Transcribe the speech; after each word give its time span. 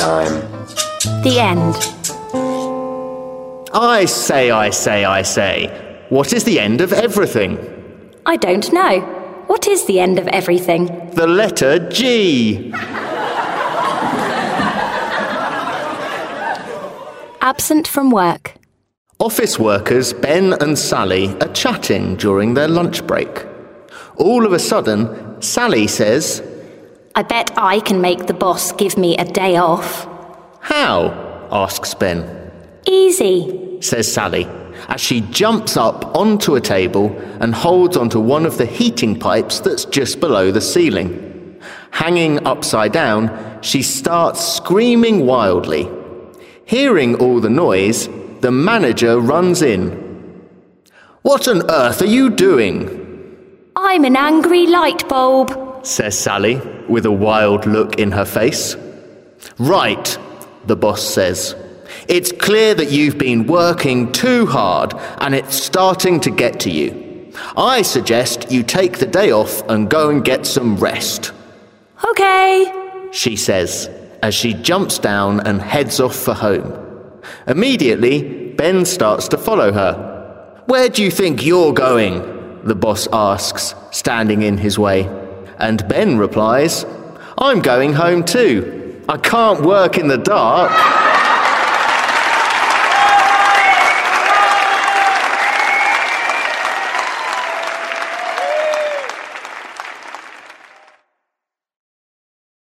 time. 0.00 0.40
The 1.22 1.38
end. 1.38 1.74
I 3.72 4.06
say, 4.06 4.50
I 4.50 4.70
say, 4.70 5.04
I 5.04 5.20
say. 5.20 6.06
What 6.08 6.32
is 6.32 6.44
the 6.44 6.58
end 6.58 6.80
of 6.80 6.92
everything? 6.94 7.58
I 8.24 8.36
don't 8.36 8.72
know. 8.72 9.00
What 9.46 9.66
is 9.66 9.84
the 9.84 10.00
end 10.00 10.18
of 10.18 10.26
everything? 10.28 10.86
The 11.10 11.26
letter 11.26 11.90
G. 11.90 12.72
Absent 17.42 17.86
from 17.86 18.10
work. 18.10 18.54
Office 19.18 19.58
workers 19.58 20.14
Ben 20.14 20.54
and 20.62 20.78
Sally 20.78 21.28
are 21.42 21.52
chatting 21.52 22.16
during 22.16 22.54
their 22.54 22.68
lunch 22.68 23.06
break. 23.06 23.46
All 24.16 24.46
of 24.46 24.54
a 24.54 24.58
sudden, 24.58 25.42
Sally 25.42 25.86
says, 25.86 26.42
I 27.20 27.22
bet 27.22 27.50
I 27.54 27.80
can 27.80 28.00
make 28.00 28.28
the 28.28 28.32
boss 28.32 28.72
give 28.72 28.96
me 28.96 29.14
a 29.18 29.26
day 29.26 29.56
off. 29.56 30.08
How? 30.60 31.10
asks 31.52 31.92
Ben. 31.92 32.50
Easy. 32.86 33.76
says 33.82 34.10
Sally, 34.10 34.48
as 34.88 35.02
she 35.02 35.20
jumps 35.20 35.76
up 35.76 36.16
onto 36.16 36.54
a 36.54 36.62
table 36.62 37.14
and 37.38 37.54
holds 37.54 37.98
onto 37.98 38.18
one 38.18 38.46
of 38.46 38.56
the 38.56 38.64
heating 38.64 39.18
pipes 39.18 39.60
that's 39.60 39.84
just 39.84 40.18
below 40.18 40.50
the 40.50 40.62
ceiling. 40.62 41.60
Hanging 41.90 42.46
upside 42.46 42.92
down, 42.92 43.58
she 43.60 43.82
starts 43.82 44.40
screaming 44.42 45.26
wildly. 45.26 45.90
Hearing 46.64 47.16
all 47.16 47.38
the 47.38 47.50
noise, 47.50 48.08
the 48.40 48.50
manager 48.50 49.20
runs 49.20 49.60
in. 49.60 49.90
What 51.20 51.48
on 51.48 51.70
earth 51.70 52.00
are 52.00 52.06
you 52.16 52.30
doing? 52.30 52.96
I'm 53.76 54.06
an 54.06 54.16
angry 54.16 54.66
light 54.66 55.06
bulb. 55.06 55.69
Says 55.82 56.18
Sally, 56.18 56.60
with 56.88 57.06
a 57.06 57.12
wild 57.12 57.66
look 57.66 57.98
in 57.98 58.12
her 58.12 58.24
face. 58.24 58.76
Right, 59.58 60.18
the 60.66 60.76
boss 60.76 61.02
says. 61.02 61.54
It's 62.08 62.32
clear 62.32 62.74
that 62.74 62.90
you've 62.90 63.18
been 63.18 63.46
working 63.46 64.12
too 64.12 64.46
hard 64.46 64.94
and 65.18 65.34
it's 65.34 65.54
starting 65.54 66.20
to 66.20 66.30
get 66.30 66.60
to 66.60 66.70
you. 66.70 67.32
I 67.56 67.82
suggest 67.82 68.50
you 68.50 68.62
take 68.62 68.98
the 68.98 69.06
day 69.06 69.30
off 69.30 69.62
and 69.68 69.88
go 69.90 70.10
and 70.10 70.24
get 70.24 70.46
some 70.46 70.76
rest, 70.76 71.32
Okay. 72.04 72.72
she 73.12 73.36
says, 73.36 73.88
as 74.22 74.34
she 74.34 74.54
jumps 74.54 74.98
down 74.98 75.40
and 75.46 75.60
heads 75.60 76.00
off 76.00 76.16
for 76.16 76.34
home. 76.34 76.72
Immediately, 77.46 78.52
Ben 78.56 78.84
starts 78.84 79.28
to 79.28 79.38
follow 79.38 79.72
her. 79.72 80.62
Where 80.66 80.88
do 80.88 81.02
you 81.02 81.10
think 81.10 81.44
you're 81.44 81.72
going? 81.72 82.38
the 82.62 82.74
boss 82.74 83.08
asks, 83.10 83.74
standing 83.90 84.42
in 84.42 84.58
his 84.58 84.78
way. 84.78 85.08
And 85.60 85.86
Ben 85.88 86.18
replies, 86.18 86.84
I'm 87.38 87.60
going 87.60 87.92
home 87.92 88.24
too. 88.24 89.04
I 89.08 89.18
can't 89.18 89.60
work 89.60 89.98
in 89.98 90.08
the 90.08 90.18
dark. 90.18 90.72